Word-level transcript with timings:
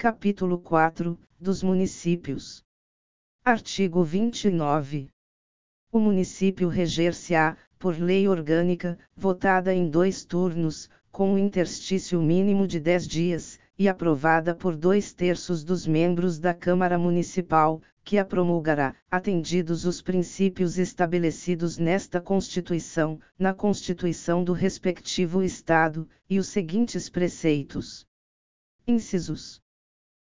capítulo 0.00 0.60
4, 0.60 1.18
dos 1.40 1.60
municípios. 1.60 2.62
Artigo 3.44 4.04
29. 4.04 5.08
O 5.90 5.98
município 5.98 6.68
reger-se-á, 6.68 7.56
por 7.80 7.98
lei 7.98 8.28
orgânica, 8.28 8.96
votada 9.16 9.74
em 9.74 9.90
dois 9.90 10.24
turnos, 10.24 10.88
com 11.10 11.32
um 11.32 11.38
interstício 11.38 12.22
mínimo 12.22 12.64
de 12.64 12.78
dez 12.78 13.08
dias, 13.08 13.58
e 13.76 13.88
aprovada 13.88 14.54
por 14.54 14.76
dois 14.76 15.12
terços 15.12 15.64
dos 15.64 15.84
membros 15.84 16.38
da 16.38 16.54
Câmara 16.54 16.96
Municipal, 16.96 17.82
que 18.04 18.18
a 18.18 18.24
promulgará, 18.24 18.94
atendidos 19.10 19.84
os 19.84 20.00
princípios 20.00 20.78
estabelecidos 20.78 21.76
nesta 21.76 22.20
Constituição, 22.20 23.18
na 23.36 23.52
Constituição 23.52 24.44
do 24.44 24.52
respectivo 24.52 25.42
Estado, 25.42 26.08
e 26.30 26.38
os 26.38 26.46
seguintes 26.46 27.10
preceitos. 27.10 28.06
Incisos 28.86 29.60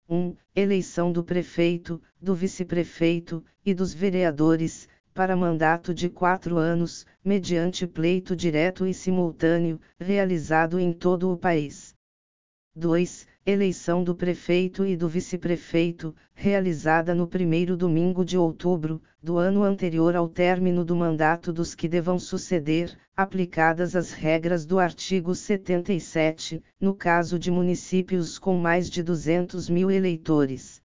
1. 0.08 0.36
Eleição 0.54 1.10
do 1.10 1.24
prefeito, 1.24 2.00
do 2.20 2.34
vice-prefeito, 2.34 3.44
e 3.64 3.72
dos 3.72 3.94
vereadores, 3.94 4.88
para 5.14 5.36
mandato 5.36 5.94
de 5.94 6.10
quatro 6.10 6.58
anos, 6.58 7.06
mediante 7.24 7.86
pleito 7.86 8.36
direto 8.36 8.86
e 8.86 8.92
simultâneo, 8.92 9.80
realizado 9.98 10.78
em 10.78 10.92
todo 10.92 11.32
o 11.32 11.36
país. 11.38 11.94
2. 12.76 13.26
Eleição 13.46 14.02
do 14.02 14.14
prefeito 14.14 14.86
e 14.86 14.96
do 14.96 15.06
vice-prefeito, 15.06 16.16
realizada 16.34 17.14
no 17.14 17.28
primeiro 17.28 17.76
domingo 17.76 18.24
de 18.24 18.38
outubro, 18.38 19.02
do 19.22 19.36
ano 19.36 19.62
anterior 19.62 20.16
ao 20.16 20.26
término 20.30 20.82
do 20.82 20.96
mandato 20.96 21.52
dos 21.52 21.74
que 21.74 21.86
devam 21.86 22.18
suceder, 22.18 22.96
aplicadas 23.14 23.94
as 23.94 24.12
regras 24.12 24.64
do 24.64 24.78
artigo 24.78 25.34
77, 25.34 26.62
no 26.80 26.94
caso 26.94 27.38
de 27.38 27.50
municípios 27.50 28.38
com 28.38 28.56
mais 28.56 28.88
de 28.88 29.02
200 29.02 29.68
mil 29.68 29.90
eleitores. 29.90 30.80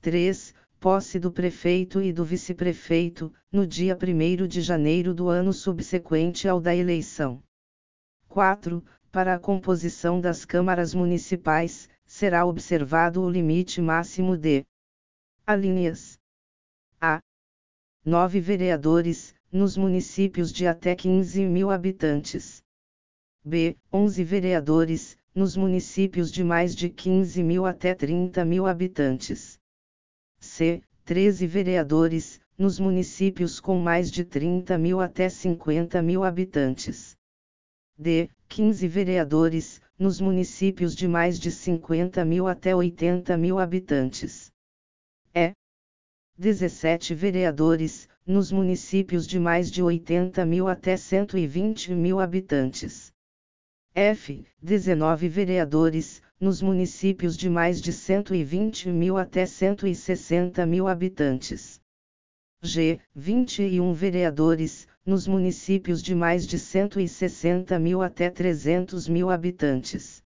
3. 0.00 0.52
Posse 0.80 1.20
do 1.20 1.30
prefeito 1.30 2.02
e 2.02 2.12
do 2.12 2.24
vice-prefeito, 2.24 3.32
no 3.52 3.64
dia 3.64 3.96
1 3.96 4.48
de 4.48 4.60
janeiro 4.62 5.14
do 5.14 5.28
ano 5.28 5.52
subsequente 5.52 6.48
ao 6.48 6.60
da 6.60 6.74
eleição. 6.74 7.40
4. 8.28 8.84
Para 9.10 9.34
a 9.34 9.38
composição 9.38 10.20
das 10.20 10.44
câmaras 10.44 10.92
municipais, 10.94 11.88
será 12.04 12.44
observado 12.44 13.22
o 13.22 13.30
limite 13.30 13.80
máximo 13.80 14.36
de 14.36 14.66
alíneas 15.46 16.18
a 17.00 17.20
9 18.04 18.38
vereadores, 18.40 19.34
nos 19.50 19.78
municípios 19.78 20.52
de 20.52 20.66
até 20.66 20.94
15 20.94 21.42
mil 21.46 21.70
habitantes. 21.70 22.62
B. 23.42 23.78
11 23.90 24.22
vereadores, 24.24 25.16
nos 25.34 25.56
municípios 25.56 26.30
de 26.30 26.44
mais 26.44 26.74
de 26.76 26.90
15 26.90 27.42
mil 27.42 27.64
até 27.64 27.94
30 27.94 28.44
mil 28.44 28.66
habitantes. 28.66 29.58
C. 30.38 30.82
13 31.06 31.46
vereadores, 31.46 32.40
nos 32.58 32.78
municípios 32.78 33.58
com 33.58 33.78
mais 33.78 34.10
de 34.10 34.22
30 34.22 34.76
mil 34.76 35.00
até 35.00 35.30
50 35.30 36.02
mil 36.02 36.24
habitantes. 36.24 37.16
D. 37.96 38.28
15 38.48 38.88
vereadores, 38.88 39.80
nos 39.98 40.20
municípios 40.20 40.96
de 40.96 41.06
mais 41.06 41.38
de 41.38 41.50
50 41.50 42.24
mil 42.24 42.48
até 42.48 42.74
80 42.74 43.36
mil 43.36 43.58
habitantes. 43.58 44.50
E. 45.34 45.52
17 46.38 47.14
vereadores, 47.14 48.08
nos 48.26 48.50
municípios 48.50 49.26
de 49.26 49.38
mais 49.38 49.70
de 49.70 49.82
80 49.82 50.46
mil 50.46 50.66
até 50.66 50.96
120 50.96 51.94
mil 51.94 52.20
habitantes. 52.20 53.12
F. 53.94 54.46
19 54.62 55.28
vereadores, 55.28 56.22
nos 56.40 56.62
municípios 56.62 57.36
de 57.36 57.50
mais 57.50 57.82
de 57.82 57.92
120 57.92 58.88
mil 58.88 59.18
até 59.18 59.44
160 59.44 60.64
mil 60.64 60.88
habitantes. 60.88 61.80
G. 62.62 62.98
21 63.14 63.92
vereadores, 63.92 64.88
nos 65.08 65.26
municípios 65.26 66.02
de 66.02 66.14
mais 66.14 66.46
de 66.46 66.58
160 66.58 67.78
mil 67.78 68.02
até 68.02 68.28
300 68.28 69.08
mil 69.08 69.30
habitantes. 69.30 70.22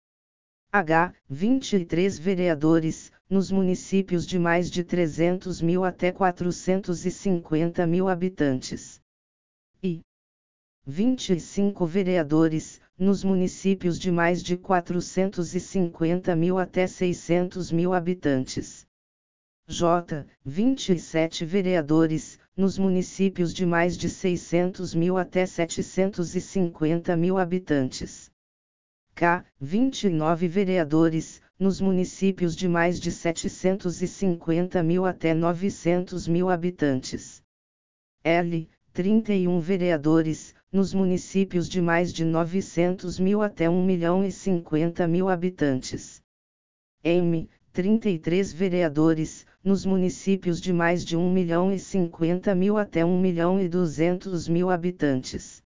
H. 0.70 1.14
23 1.30 2.18
vereadores, 2.18 3.10
nos 3.30 3.50
municípios 3.50 4.26
de 4.26 4.38
mais 4.38 4.70
de 4.70 4.84
300 4.84 5.62
mil 5.62 5.82
até 5.82 6.12
450 6.12 7.86
mil 7.86 8.06
habitantes. 8.06 9.00
I. 9.82 10.02
25 10.84 11.86
vereadores, 11.86 12.78
nos 12.98 13.24
municípios 13.24 13.98
de 13.98 14.12
mais 14.12 14.42
de 14.42 14.58
450 14.58 16.36
mil 16.36 16.58
até 16.58 16.86
600 16.86 17.72
mil 17.72 17.94
habitantes. 17.94 18.85
J. 19.68 20.24
27 20.44 21.44
vereadores, 21.44 22.38
nos 22.56 22.78
municípios 22.78 23.52
de 23.52 23.66
mais 23.66 23.96
de 23.96 24.08
600 24.08 24.94
mil 24.94 25.18
até 25.18 25.44
750 25.44 27.16
mil 27.16 27.36
habitantes. 27.36 28.30
K. 29.16 29.44
29 29.60 30.46
vereadores, 30.46 31.42
nos 31.58 31.80
municípios 31.80 32.54
de 32.54 32.68
mais 32.68 33.00
de 33.00 33.10
750 33.10 34.80
mil 34.84 35.04
até 35.04 35.34
900 35.34 36.28
mil 36.28 36.48
habitantes. 36.48 37.42
L. 38.22 38.70
31 38.92 39.58
vereadores, 39.58 40.54
nos 40.70 40.94
municípios 40.94 41.68
de 41.68 41.82
mais 41.82 42.12
de 42.12 42.24
900 42.24 43.18
mil 43.18 43.42
até 43.42 43.68
1 43.68 43.84
milhão 43.84 44.24
e 44.24 44.30
50 44.30 45.08
mil 45.08 45.28
habitantes. 45.28 46.22
M. 47.02 47.48
33 47.76 48.54
vereadores, 48.54 49.44
nos 49.66 49.84
municípios 49.84 50.60
de 50.60 50.72
mais 50.72 51.04
de 51.04 51.16
1 51.16 51.32
milhão 51.32 51.72
e 51.72 51.78
50 51.80 52.54
mil 52.54 52.78
até 52.78 53.04
1 53.04 53.20
milhão 53.20 53.60
e 53.60 53.68
200 53.68 54.46
mil 54.46 54.70
habitantes. 54.70 55.60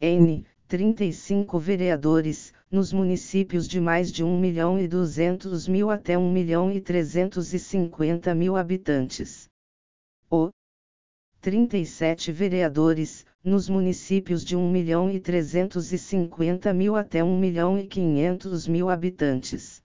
N. 0.00 0.44
35 0.66 1.56
vereadores, 1.56 2.52
nos 2.68 2.92
municípios 2.92 3.68
de 3.68 3.80
mais 3.80 4.10
de 4.10 4.24
1 4.24 4.40
milhão 4.40 4.76
e 4.76 4.88
200 4.88 5.68
mil 5.68 5.88
até 5.88 6.18
1 6.18 6.32
milhão 6.32 6.72
e 6.72 6.80
350 6.80 8.34
mil 8.34 8.56
habitantes. 8.56 9.48
O 10.28 10.50
37 11.40 12.32
vereadores, 12.32 13.24
nos 13.44 13.68
municípios 13.68 14.44
de 14.44 14.56
1 14.56 14.68
milhão 14.68 15.08
e 15.08 15.20
350 15.20 16.72
mil 16.74 16.96
até 16.96 17.22
1 17.22 17.38
milhão 17.38 17.78
e 17.78 17.86
500 17.86 18.66
mil 18.66 18.90
habitantes. 18.90 19.80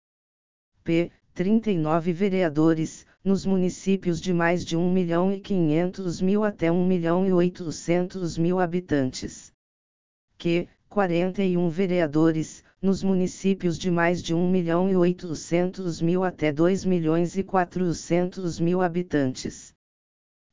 P. 0.85 1.12
39 1.34 2.13
vereadores, 2.13 3.06
nos 3.25 3.44
municípios 3.44 4.22
de 4.22 4.31
mais 4.31 4.63
de 4.63 4.78
1 4.78 4.94
milhão 4.94 5.31
e 5.31 5.40
500 5.40 6.22
mil 6.22 6.44
até 6.44 6.72
1 6.72 6.86
milhão 6.86 7.25
e 7.25 7.34
800 7.34 8.38
mil 8.38 8.59
habitantes. 8.59 9.52
Q. 10.38 10.68
41 10.88 11.68
vereadores, 11.69 12.64
nos 12.80 13.02
municípios 13.02 13.80
de 13.80 13.90
mais 13.90 14.22
de 14.22 14.35
1 14.35 14.52
milhão 14.52 14.88
e 14.91 14.96
800 14.96 16.02
mil 16.02 16.24
até 16.24 16.52
2 16.52 16.85
milhões 16.85 17.35
e 17.35 17.44
400 17.44 18.59
mil 18.59 18.80
habitantes. 18.80 19.74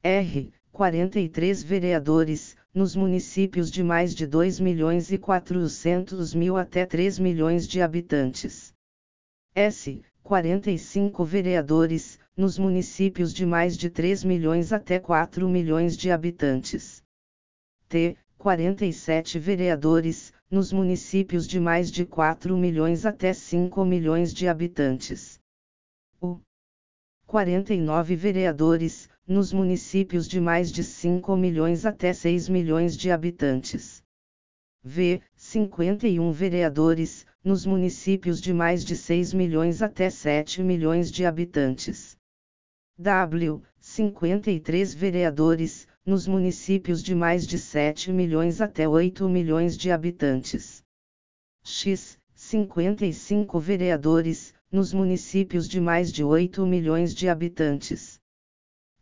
R. 0.02 0.50
43 0.72 1.62
vereadores, 1.62 2.56
nos 2.72 2.96
municípios 2.96 3.70
de 3.70 3.82
mais 3.84 4.14
de 4.14 4.26
2 4.26 4.58
milhões 4.58 5.12
e 5.12 5.18
400 5.18 6.34
mil 6.34 6.56
até 6.56 6.86
3 6.86 7.18
milhões 7.18 7.68
de 7.68 7.82
habitantes. 7.82 8.72
S. 9.54 10.00
45 10.22 11.22
vereadores, 11.24 12.18
nos 12.34 12.58
municípios 12.58 13.34
de 13.34 13.44
mais 13.44 13.76
de 13.76 13.90
3 13.90 14.24
milhões 14.24 14.72
até 14.72 14.98
4 14.98 15.46
milhões 15.46 15.96
de 15.96 16.10
habitantes. 16.10 17.02
T. 17.88 18.16
47 18.38 19.38
vereadores, 19.38 20.32
nos 20.50 20.72
municípios 20.72 21.46
de 21.46 21.60
mais 21.60 21.90
de 21.90 22.06
4 22.06 22.56
milhões 22.56 23.04
até 23.04 23.34
5 23.34 23.84
milhões 23.84 24.32
de 24.32 24.48
habitantes. 24.48 25.38
U. 26.22 26.40
49 27.26 28.16
vereadores, 28.16 29.10
nos 29.28 29.52
municípios 29.52 30.26
de 30.26 30.40
mais 30.40 30.72
de 30.72 30.82
5 30.82 31.36
milhões 31.36 31.84
até 31.84 32.14
6 32.14 32.48
milhões 32.48 32.96
de 32.96 33.10
habitantes. 33.10 34.02
V. 34.82 35.20
51 35.36 36.32
vereadores, 36.32 37.26
nos 37.44 37.66
municípios 37.66 38.40
de 38.40 38.54
mais 38.54 38.84
de 38.84 38.96
6 38.96 39.34
milhões 39.34 39.82
até 39.82 40.08
7 40.08 40.62
milhões 40.62 41.12
de 41.12 41.26
habitantes. 41.26 42.16
W. 43.02 43.60
53 43.80 44.94
vereadores, 44.94 45.88
nos 46.06 46.28
municípios 46.28 47.02
de 47.02 47.16
mais 47.16 47.44
de 47.44 47.58
7 47.58 48.12
milhões 48.12 48.60
até 48.60 48.88
8 48.88 49.28
milhões 49.28 49.76
de 49.76 49.90
habitantes. 49.90 50.84
X. 51.64 52.16
55 52.32 53.58
vereadores, 53.58 54.54
nos 54.70 54.92
municípios 54.92 55.68
de 55.68 55.80
mais 55.80 56.12
de 56.12 56.22
8 56.22 56.64
milhões 56.64 57.12
de 57.12 57.28
habitantes. 57.28 58.21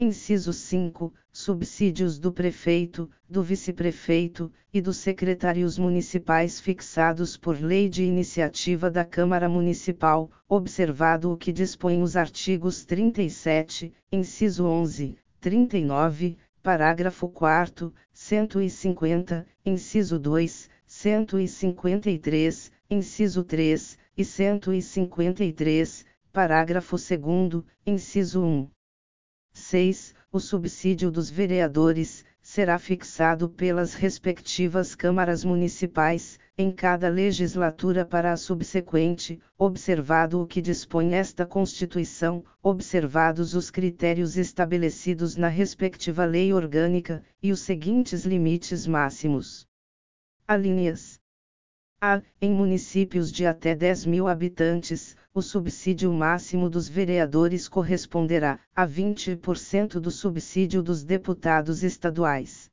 Inciso 0.02 0.50
5. 0.54 1.12
Subsídios 1.30 2.18
do 2.18 2.32
prefeito, 2.32 3.10
do 3.28 3.42
vice-prefeito 3.42 4.50
e 4.72 4.80
dos 4.80 4.96
secretários 4.96 5.78
municipais 5.78 6.58
fixados 6.58 7.36
por 7.36 7.60
lei 7.60 7.86
de 7.86 8.02
iniciativa 8.02 8.90
da 8.90 9.04
Câmara 9.04 9.46
Municipal, 9.46 10.30
observado 10.48 11.30
o 11.30 11.36
que 11.36 11.52
dispõem 11.52 12.00
os 12.00 12.16
artigos 12.16 12.82
37, 12.86 13.92
inciso 14.10 14.64
11, 14.64 15.18
39, 15.38 16.38
parágrafo 16.62 17.28
4, 17.28 17.92
150, 18.10 19.46
inciso 19.66 20.18
2, 20.18 20.70
153, 20.86 22.72
inciso 22.88 23.44
3 23.44 23.98
e 24.16 24.24
153, 24.24 26.06
parágrafo 26.32 26.96
2, 26.96 27.64
inciso 27.86 28.42
1. 28.42 28.70
6. 29.60 30.14
O 30.32 30.40
subsídio 30.40 31.10
dos 31.10 31.28
vereadores 31.28 32.24
será 32.40 32.78
fixado 32.78 33.48
pelas 33.48 33.94
respectivas 33.94 34.94
câmaras 34.94 35.44
municipais, 35.44 36.38
em 36.56 36.72
cada 36.72 37.08
legislatura 37.08 38.04
para 38.04 38.32
a 38.32 38.36
subsequente, 38.36 39.40
observado 39.58 40.40
o 40.40 40.46
que 40.46 40.62
dispõe 40.62 41.14
esta 41.14 41.44
Constituição, 41.44 42.42
observados 42.62 43.54
os 43.54 43.70
critérios 43.70 44.36
estabelecidos 44.36 45.36
na 45.36 45.48
respectiva 45.48 46.24
lei 46.24 46.52
orgânica, 46.52 47.22
e 47.42 47.52
os 47.52 47.60
seguintes 47.60 48.24
limites 48.24 48.86
máximos. 48.86 49.66
Alíneas 50.48 51.19
a. 52.02 52.22
Em 52.40 52.50
municípios 52.50 53.30
de 53.30 53.44
até 53.44 53.74
10 53.74 54.06
mil 54.06 54.26
habitantes, 54.26 55.14
o 55.34 55.42
subsídio 55.42 56.10
máximo 56.10 56.70
dos 56.70 56.88
vereadores 56.88 57.68
corresponderá 57.68 58.58
a 58.74 58.86
20% 58.86 60.00
do 60.00 60.10
subsídio 60.10 60.82
dos 60.82 61.04
deputados 61.04 61.82
estaduais. 61.82 62.70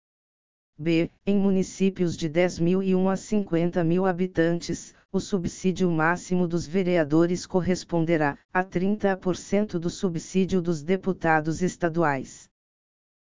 B. 0.79 1.12
Em 1.25 1.38
municípios 1.38 2.15
de 2.15 2.29
10 2.29 2.59
mil 2.59 2.81
e 2.81 2.95
1 2.95 3.09
a 3.09 3.18
50 3.18 3.83
mil 3.83 4.06
habitantes, 4.06 4.95
o 5.12 5.19
subsídio 5.19 5.91
máximo 5.91 6.47
dos 6.47 6.65
vereadores 6.65 7.45
corresponderá 7.45 8.38
a 8.53 8.63
30% 8.63 9.77
do 9.77 9.89
subsídio 9.89 10.62
dos 10.62 10.81
deputados 10.81 11.62
estaduais. 11.62 12.50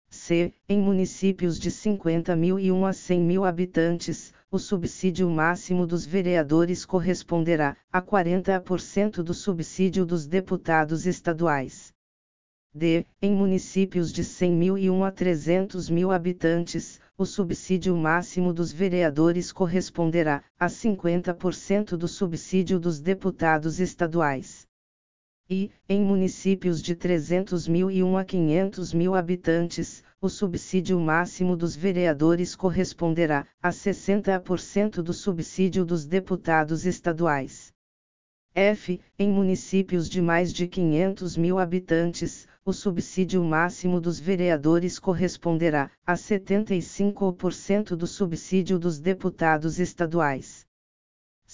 C. 0.09 0.53
Em 0.69 0.79
municípios 0.79 1.59
de 1.59 1.69
50 1.69 2.33
mil 2.33 2.57
e 2.57 2.71
1 2.71 2.85
a 2.85 2.93
100 2.93 3.19
mil 3.19 3.43
habitantes, 3.43 4.33
o 4.49 4.57
subsídio 4.57 5.29
máximo 5.29 5.85
dos 5.85 6.05
vereadores 6.05 6.85
corresponderá 6.85 7.75
a 7.91 8.01
40% 8.01 9.21
do 9.21 9.33
subsídio 9.33 10.05
dos 10.05 10.25
deputados 10.25 11.05
estaduais. 11.05 11.93
D. 12.73 13.05
Em 13.21 13.33
municípios 13.33 14.11
de 14.11 14.23
100 14.23 14.51
mil 14.53 14.77
e 14.77 14.89
1 14.89 15.03
a 15.03 15.11
300 15.11 15.89
mil 15.89 16.11
habitantes, 16.11 16.99
o 17.17 17.25
subsídio 17.25 17.97
máximo 17.97 18.53
dos 18.53 18.71
vereadores 18.71 19.51
corresponderá 19.51 20.43
a 20.59 20.67
50% 20.67 21.97
do 21.97 22.07
subsídio 22.07 22.79
dos 22.79 22.99
deputados 22.99 23.79
estaduais 23.79 24.66
e, 25.49 25.71
em 25.87 26.01
municípios 26.01 26.81
de 26.81 26.95
300 26.95 27.67
mil 27.67 27.89
e 27.89 28.03
1 28.03 28.17
a 28.17 28.25
500 28.25 28.93
mil 28.93 29.15
habitantes, 29.15 30.03
o 30.19 30.27
subsídio 30.27 30.99
máximo 30.99 31.55
dos 31.55 31.75
vereadores 31.75 32.55
corresponderá 32.55 33.45
a 33.61 33.69
60% 33.69 35.01
do 35.01 35.13
subsídio 35.13 35.85
dos 35.85 36.05
deputados 36.05 36.85
estaduais. 36.85 37.71
F. 38.53 38.99
Em 39.17 39.29
municípios 39.29 40.09
de 40.09 40.19
mais 40.21 40.51
de 40.51 40.67
500 40.67 41.37
mil 41.37 41.59
habitantes, 41.59 42.47
o 42.65 42.73
subsídio 42.73 43.43
máximo 43.43 44.01
dos 44.01 44.19
vereadores 44.19 44.99
corresponderá 44.99 45.89
a 46.05 46.15
75% 46.15 47.95
do 47.95 48.05
subsídio 48.05 48.77
dos 48.77 48.99
deputados 48.99 49.79
estaduais. 49.79 50.66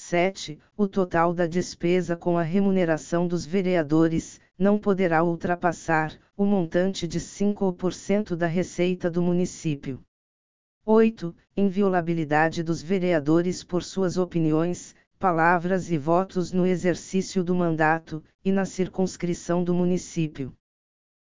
7. 0.04 0.60
O 0.76 0.86
total 0.86 1.34
da 1.34 1.48
despesa 1.48 2.18
com 2.18 2.38
a 2.38 2.42
remuneração 2.42 3.26
dos 3.26 3.46
vereadores 3.46 4.40
não 4.60 4.78
poderá 4.78 5.24
ultrapassar 5.24 6.14
o 6.36 6.44
montante 6.44 7.08
de 7.08 7.22
5% 7.22 8.36
da 8.36 8.46
receita 8.46 9.10
do 9.10 9.22
município. 9.22 10.02
8. 10.86 11.34
Inviolabilidade 11.56 12.62
dos 12.64 12.82
vereadores 12.82 13.64
por 13.64 13.82
suas 13.82 14.18
opiniões, 14.18 14.94
palavras 15.18 15.90
e 15.90 15.98
votos 15.98 16.52
no 16.52 16.66
exercício 16.66 17.42
do 17.42 17.56
mandato 17.56 18.22
e 18.44 18.52
na 18.52 18.66
circunscrição 18.66 19.64
do 19.64 19.74
município. 19.74 20.54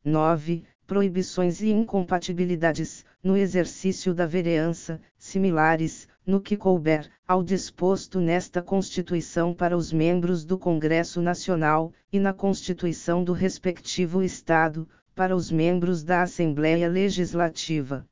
9 0.06 0.64
proibições 0.90 1.62
e 1.62 1.70
incompatibilidades, 1.70 3.06
no 3.24 3.38
exercício 3.38 4.12
da 4.12 4.26
vereança, 4.26 5.00
similares, 5.20 6.08
no 6.30 6.40
que 6.40 6.56
couber, 6.56 7.10
ao 7.28 7.42
disposto 7.42 8.20
nesta 8.20 8.62
Constituição 8.62 9.52
para 9.52 9.76
os 9.76 9.92
membros 9.92 10.46
do 10.46 10.60
Congresso 10.60 11.20
Nacional, 11.24 11.92
e 12.14 12.20
na 12.20 12.32
Constituição 12.32 13.24
do 13.24 13.34
respectivo 13.34 14.22
Estado, 14.22 14.88
para 15.16 15.36
os 15.36 15.50
membros 15.50 16.04
da 16.04 16.22
Assembleia 16.22 16.88
Legislativa. 16.88 18.08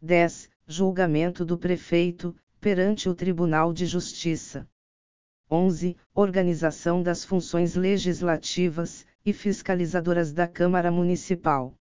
10. 0.00 0.48
Julgamento 0.68 1.44
do 1.44 1.58
Prefeito, 1.58 2.32
perante 2.60 3.08
o 3.08 3.14
Tribunal 3.14 3.72
de 3.72 3.86
Justiça. 3.86 4.68
11. 5.50 5.96
Organização 6.14 7.02
das 7.02 7.24
funções 7.24 7.74
legislativas 7.74 9.04
e 9.26 9.32
fiscalizadoras 9.32 10.32
da 10.32 10.46
Câmara 10.46 10.92
Municipal. 10.92 11.74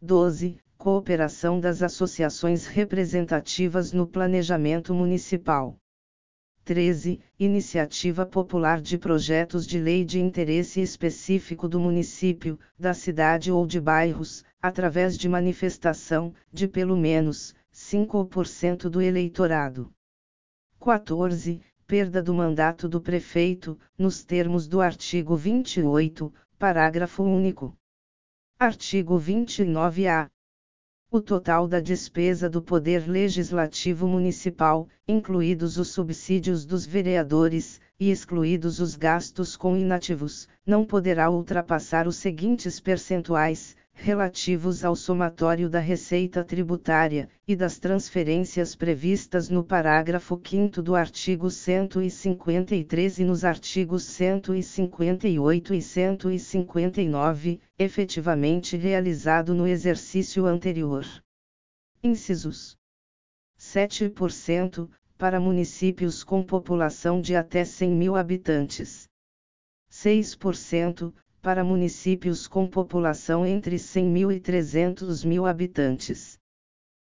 12. 0.00 0.60
Cooperação 0.78 1.58
das 1.58 1.82
associações 1.82 2.66
representativas 2.66 3.92
no 3.92 4.06
planejamento 4.06 4.94
municipal. 4.94 5.76
13. 6.64 7.18
Iniciativa 7.38 8.26
popular 8.26 8.80
de 8.80 8.98
projetos 8.98 9.66
de 9.66 9.78
lei 9.78 10.04
de 10.04 10.20
interesse 10.20 10.80
específico 10.80 11.66
do 11.66 11.80
município, 11.80 12.58
da 12.78 12.92
cidade 12.92 13.50
ou 13.50 13.66
de 13.66 13.80
bairros, 13.80 14.44
através 14.60 15.16
de 15.16 15.28
manifestação, 15.28 16.34
de 16.52 16.68
pelo 16.68 16.96
menos 16.96 17.54
5% 17.72 18.90
do 18.90 19.00
eleitorado. 19.00 19.90
14. 20.78 21.62
Perda 21.86 22.22
do 22.22 22.34
mandato 22.34 22.86
do 22.88 23.00
prefeito, 23.00 23.78
nos 23.96 24.22
termos 24.24 24.68
do 24.68 24.80
artigo 24.80 25.36
28, 25.36 26.32
parágrafo 26.58 27.24
único. 27.24 27.74
Artigo 28.58 29.18
29-A. 29.18 30.28
O 31.08 31.20
total 31.20 31.68
da 31.68 31.78
despesa 31.78 32.50
do 32.50 32.60
Poder 32.60 33.08
Legislativo 33.08 34.08
Municipal, 34.08 34.88
incluídos 35.06 35.78
os 35.78 35.88
subsídios 35.88 36.66
dos 36.66 36.84
vereadores, 36.84 37.80
e 37.98 38.10
excluídos 38.10 38.80
os 38.80 38.96
gastos 38.96 39.56
com 39.56 39.76
inativos, 39.76 40.48
não 40.66 40.84
poderá 40.84 41.30
ultrapassar 41.30 42.08
os 42.08 42.16
seguintes 42.16 42.80
percentuais: 42.80 43.76
relativos 43.98 44.84
ao 44.84 44.94
somatório 44.94 45.68
da 45.70 45.80
receita 45.80 46.44
tributária, 46.44 47.28
e 47.48 47.56
das 47.56 47.78
transferências 47.78 48.76
previstas 48.76 49.48
no 49.48 49.64
parágrafo 49.64 50.40
5 50.44 50.82
do 50.82 50.94
artigo 50.94 51.50
153 51.50 53.18
e 53.18 53.24
nos 53.24 53.44
artigos 53.44 54.04
158 54.04 55.74
e 55.74 55.82
159, 55.82 57.60
efetivamente 57.78 58.76
realizado 58.76 59.54
no 59.54 59.66
exercício 59.66 60.46
anterior. 60.46 61.04
Incisos 62.02 62.76
7%, 63.58 64.88
para 65.16 65.40
municípios 65.40 66.22
com 66.22 66.42
população 66.42 67.22
de 67.22 67.34
até 67.34 67.64
100 67.64 67.90
mil 67.90 68.14
habitantes. 68.14 69.08
6%, 69.90 71.12
para 71.46 71.62
municípios 71.62 72.48
com 72.48 72.66
população 72.66 73.46
entre 73.46 73.78
100 73.78 74.04
mil 74.04 74.32
e 74.32 74.40
300 74.40 75.22
mil 75.22 75.46
habitantes. 75.46 76.40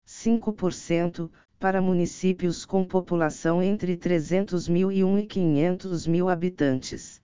5%, 0.06 1.30
para 1.58 1.82
municípios 1.82 2.64
com 2.64 2.82
população 2.82 3.62
entre 3.62 3.94
300 3.94 4.68
mil 4.68 4.90
e 4.90 5.04
1 5.04 5.18
e 5.18 5.26
500 5.26 6.06
mil 6.06 6.30
habitantes. 6.30 7.20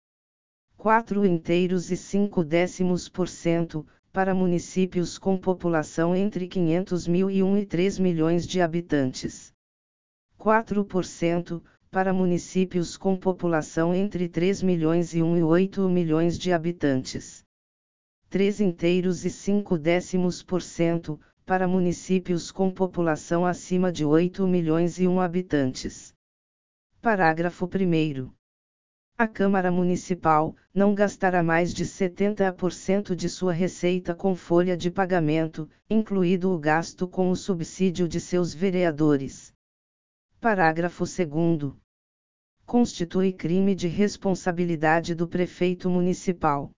4 0.78 1.26
inteiros 1.26 1.92
e 1.92 1.98
5 1.98 2.42
décimos 2.42 3.10
por 3.10 3.28
cento, 3.28 3.86
para 4.14 4.34
municípios 4.34 5.18
com 5.18 5.38
população 5.38 6.16
entre 6.16 6.48
500 6.48 7.06
mil 7.06 7.30
e 7.30 7.44
1 7.44 7.58
e 7.58 7.66
3 7.66 8.00
milhões 8.00 8.48
de 8.48 8.62
habitantes. 8.62 9.52
4%, 10.40 11.62
para 11.94 12.12
municípios 12.12 12.98
com 12.98 13.16
população 13.16 13.94
entre 13.94 14.28
3 14.28 14.64
milhões 14.64 15.14
e 15.14 15.22
1 15.22 15.38
e 15.38 15.44
8 15.44 15.88
milhões 15.88 16.40
de 16.40 16.52
habitantes. 16.52 17.46
3 18.32 18.62
inteiros 18.62 19.24
e 19.26 19.30
5 19.30 19.78
décimos 19.78 20.42
por 20.42 20.64
cento, 20.64 21.22
para 21.46 21.68
municípios 21.68 22.52
com 22.52 22.72
população 22.72 23.46
acima 23.46 23.92
de 23.92 24.04
8 24.04 24.48
milhões 24.48 24.98
e 24.98 25.08
1 25.08 25.22
habitantes. 25.22 26.16
Parágrafo 27.00 27.68
1 27.68 28.32
A 29.16 29.28
Câmara 29.28 29.72
Municipal 29.72 30.56
não 30.74 30.96
gastará 30.96 31.44
mais 31.44 31.72
de 31.72 31.86
70% 31.86 33.14
de 33.14 33.30
sua 33.30 33.54
receita 33.54 34.16
com 34.16 34.36
folha 34.36 34.76
de 34.76 34.90
pagamento, 34.90 35.70
incluído 35.88 36.52
o 36.52 36.58
gasto 36.58 37.08
com 37.08 37.30
o 37.30 37.36
subsídio 37.36 38.08
de 38.08 38.20
seus 38.20 38.52
vereadores. 38.52 39.54
Parágrafo 40.42 41.04
2. 41.06 41.83
Constitui 42.66 43.34
crime 43.34 43.76
de 43.76 43.88
responsabilidade 43.88 45.14
do 45.14 45.28
prefeito 45.28 45.90
municipal. 45.90 46.72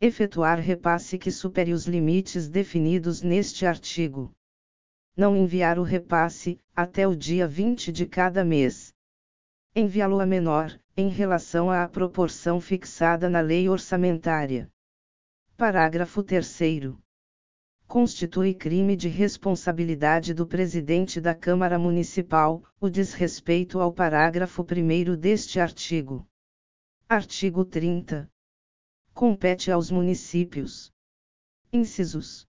Efetuar 0.00 0.60
repasse 0.60 1.18
que 1.18 1.30
supere 1.30 1.72
os 1.72 1.86
limites 1.86 2.48
definidos 2.48 3.20
neste 3.22 3.66
artigo. 3.66 4.32
Não 5.16 5.36
enviar 5.36 5.78
o 5.78 5.82
repasse, 5.82 6.60
até 6.76 7.08
o 7.08 7.16
dia 7.16 7.48
20 7.48 7.90
de 7.90 8.06
cada 8.06 8.44
mês. 8.44 8.94
Enviá-lo 9.74 10.20
a 10.20 10.26
menor, 10.26 10.78
em 10.96 11.08
relação 11.08 11.70
à 11.70 11.88
proporção 11.88 12.60
fixada 12.60 13.28
na 13.28 13.40
lei 13.40 13.68
orçamentária. 13.68 14.70
Parágrafo 15.56 16.22
3. 16.22 16.58
Constitui 17.88 18.52
crime 18.54 18.94
de 18.94 19.08
responsabilidade 19.08 20.34
do 20.34 20.46
presidente 20.46 21.22
da 21.22 21.34
Câmara 21.34 21.78
Municipal 21.78 22.62
o 22.78 22.90
desrespeito 22.90 23.80
ao 23.80 23.90
parágrafo 23.90 24.62
1 24.62 25.16
deste 25.16 25.58
artigo. 25.58 26.28
Artigo 27.08 27.64
30. 27.64 28.30
Compete 29.14 29.72
aos 29.72 29.90
municípios. 29.90 30.92
Incisos 31.72 32.46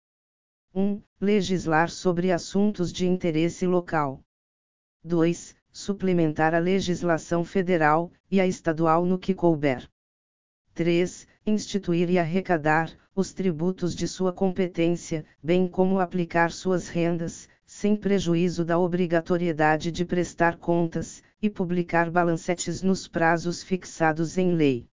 1. 0.73 1.03
Legislar 1.21 1.91
sobre 1.91 2.31
assuntos 2.31 2.93
de 2.93 3.05
interesse 3.05 3.67
local. 3.67 4.23
2 5.03 5.57
suplementar 5.73 6.55
a 6.55 6.61
legislação 6.61 7.45
federal 7.45 8.13
e 8.31 8.41
a 8.41 8.47
estadual 8.47 9.05
no 9.05 9.19
que 9.19 9.35
couber. 9.35 9.91
3. 10.75 11.27
Instituir 11.47 12.09
e 12.09 12.19
arrecadar 12.19 12.91
os 13.15 13.35
tributos 13.35 13.95
de 13.95 14.09
sua 14.09 14.33
competência, 14.33 15.27
bem 15.43 15.69
como 15.69 16.01
aplicar 16.01 16.51
suas 16.51 16.89
rendas, 16.89 17.49
sem 17.67 17.95
prejuízo 17.95 18.65
da 18.65 18.79
obrigatoriedade 18.79 19.93
de 19.93 20.07
prestar 20.07 20.57
contas 20.57 21.23
e 21.43 21.51
publicar 21.51 22.11
balancetes 22.11 22.83
nos 22.83 23.07
prazos 23.07 23.63
fixados 23.63 24.39
em 24.39 24.55
lei. 24.55 24.89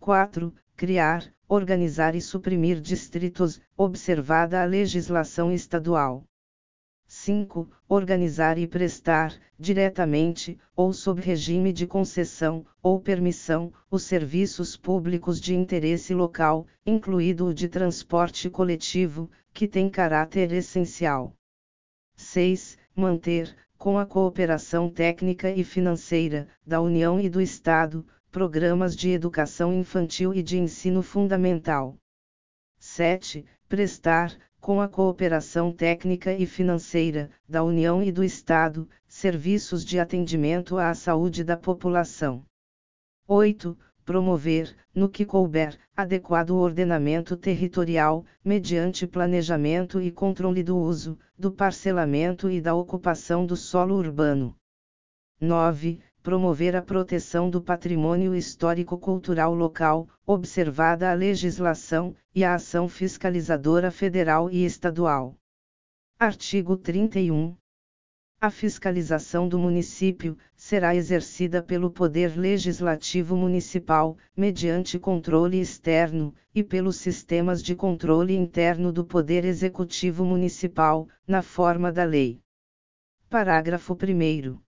4. 0.00 0.52
Criar, 0.76 1.32
organizar 1.48 2.14
e 2.16 2.20
suprimir 2.20 2.80
distritos, 2.80 3.60
observada 3.76 4.60
a 4.60 4.64
legislação 4.64 5.52
estadual. 5.52 6.24
5. 7.12 7.68
Organizar 7.88 8.56
e 8.56 8.68
prestar, 8.68 9.34
diretamente, 9.58 10.56
ou 10.76 10.92
sob 10.92 11.20
regime 11.20 11.72
de 11.72 11.84
concessão, 11.84 12.64
ou 12.80 13.00
permissão, 13.00 13.72
os 13.90 14.04
serviços 14.04 14.76
públicos 14.76 15.40
de 15.40 15.52
interesse 15.52 16.14
local, 16.14 16.68
incluído 16.86 17.46
o 17.46 17.52
de 17.52 17.68
transporte 17.68 18.48
coletivo, 18.48 19.28
que 19.52 19.66
tem 19.66 19.90
caráter 19.90 20.52
essencial. 20.52 21.34
6. 22.14 22.78
Manter, 22.94 23.56
com 23.76 23.98
a 23.98 24.06
cooperação 24.06 24.88
técnica 24.88 25.50
e 25.50 25.64
financeira, 25.64 26.46
da 26.64 26.80
União 26.80 27.18
e 27.18 27.28
do 27.28 27.40
Estado, 27.40 28.06
programas 28.30 28.94
de 28.94 29.10
educação 29.10 29.74
infantil 29.74 30.32
e 30.32 30.44
de 30.44 30.60
ensino 30.60 31.02
fundamental. 31.02 31.98
7. 32.78 33.44
Prestar, 33.68 34.32
com 34.60 34.80
a 34.80 34.88
cooperação 34.88 35.72
técnica 35.72 36.32
e 36.34 36.46
financeira, 36.46 37.30
da 37.48 37.64
União 37.64 38.02
e 38.02 38.12
do 38.12 38.22
Estado, 38.22 38.88
serviços 39.08 39.84
de 39.84 39.98
atendimento 39.98 40.76
à 40.76 40.94
saúde 40.94 41.42
da 41.42 41.56
população. 41.56 42.44
8. 43.26 43.76
Promover, 44.04 44.74
no 44.94 45.08
que 45.08 45.24
couber, 45.24 45.78
adequado 45.96 46.50
ordenamento 46.50 47.36
territorial, 47.36 48.24
mediante 48.44 49.06
planejamento 49.06 50.00
e 50.00 50.10
controle 50.10 50.62
do 50.62 50.76
uso, 50.76 51.18
do 51.38 51.52
parcelamento 51.52 52.50
e 52.50 52.60
da 52.60 52.74
ocupação 52.74 53.46
do 53.46 53.56
solo 53.56 53.94
urbano. 53.94 54.54
9 55.40 56.00
promover 56.22 56.76
a 56.76 56.82
proteção 56.82 57.48
do 57.48 57.62
patrimônio 57.62 58.34
histórico-cultural 58.34 59.54
local, 59.54 60.08
observada 60.26 61.10
a 61.10 61.14
legislação 61.14 62.14
e 62.34 62.44
a 62.44 62.54
ação 62.54 62.88
fiscalizadora 62.88 63.90
federal 63.90 64.50
e 64.50 64.64
estadual. 64.64 65.36
Artigo 66.18 66.76
31. 66.76 67.56
A 68.42 68.50
fiscalização 68.50 69.46
do 69.46 69.58
município 69.58 70.36
será 70.56 70.94
exercida 70.94 71.62
pelo 71.62 71.90
Poder 71.90 72.38
Legislativo 72.38 73.36
Municipal, 73.36 74.16
mediante 74.34 74.98
controle 74.98 75.60
externo, 75.60 76.34
e 76.54 76.62
pelos 76.62 76.96
sistemas 76.96 77.62
de 77.62 77.74
controle 77.74 78.34
interno 78.34 78.92
do 78.92 79.04
Poder 79.04 79.44
Executivo 79.44 80.24
Municipal, 80.24 81.06
na 81.26 81.42
forma 81.42 81.92
da 81.92 82.04
lei. 82.04 82.40
Parágrafo 83.28 83.94
1. 83.94 84.69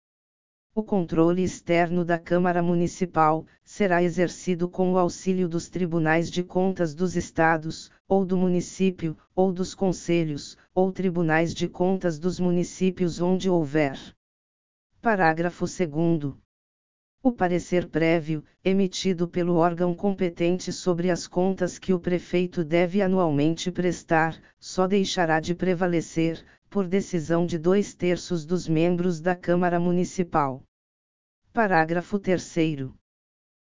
O 0.80 0.82
controle 0.82 1.42
externo 1.42 2.06
da 2.06 2.18
Câmara 2.18 2.62
Municipal 2.62 3.44
será 3.62 4.02
exercido 4.02 4.66
com 4.66 4.94
o 4.94 4.98
auxílio 4.98 5.46
dos 5.46 5.68
tribunais 5.68 6.30
de 6.30 6.42
contas 6.42 6.94
dos 6.94 7.16
estados, 7.16 7.90
ou 8.08 8.24
do 8.24 8.34
município, 8.34 9.14
ou 9.34 9.52
dos 9.52 9.74
conselhos, 9.74 10.56
ou 10.74 10.90
tribunais 10.90 11.52
de 11.52 11.68
contas 11.68 12.18
dos 12.18 12.40
municípios 12.40 13.20
onde 13.20 13.50
houver. 13.50 13.98
Parágrafo 15.02 15.66
2. 15.66 16.34
O 17.22 17.30
parecer 17.30 17.86
prévio, 17.86 18.42
emitido 18.64 19.28
pelo 19.28 19.56
órgão 19.56 19.94
competente 19.94 20.72
sobre 20.72 21.10
as 21.10 21.26
contas 21.28 21.78
que 21.78 21.92
o 21.92 22.00
prefeito 22.00 22.64
deve 22.64 23.02
anualmente 23.02 23.70
prestar, 23.70 24.40
só 24.58 24.86
deixará 24.86 25.40
de 25.40 25.54
prevalecer, 25.54 26.42
por 26.70 26.88
decisão 26.88 27.44
de 27.44 27.58
dois 27.58 27.92
terços 27.92 28.46
dos 28.46 28.66
membros 28.66 29.20
da 29.20 29.36
Câmara 29.36 29.78
Municipal. 29.78 30.64
Parágrafo 31.52 32.16
3. 32.16 32.92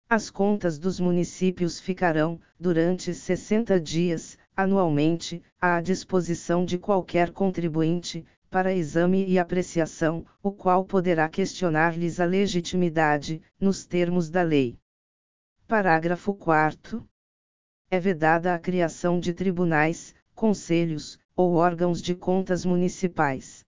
As 0.10 0.30
contas 0.30 0.78
dos 0.78 1.00
municípios 1.00 1.80
ficarão, 1.80 2.38
durante 2.60 3.14
60 3.14 3.80
dias, 3.80 4.38
anualmente, 4.54 5.42
à 5.62 5.80
disposição 5.80 6.66
de 6.66 6.78
qualquer 6.78 7.32
contribuinte, 7.32 8.26
para 8.50 8.74
exame 8.74 9.26
e 9.26 9.40
apreciação, 9.40 10.26
o 10.44 10.52
qual 10.52 10.84
poderá 10.84 11.30
questionar-lhes 11.30 12.20
a 12.20 12.26
legitimidade, 12.26 13.42
nos 13.58 13.86
termos 13.86 14.30
da 14.30 14.42
lei. 14.42 14.78
Parágrafo 15.66 16.34
4. 16.34 17.08
É 17.90 17.98
vedada 17.98 18.54
a 18.54 18.60
criação 18.60 19.22
de 19.22 19.34
tribunais, 19.34 20.14
conselhos, 20.36 21.18
ou 21.34 21.54
órgãos 21.54 22.02
de 22.02 22.14
contas 22.14 22.66
municipais. 22.66 23.66